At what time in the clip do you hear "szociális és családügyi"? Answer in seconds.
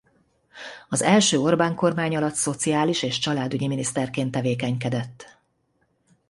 2.33-3.67